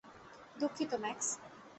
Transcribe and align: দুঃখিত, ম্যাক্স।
দুঃখিত, 0.55 0.91
ম্যাক্স। 1.03 1.27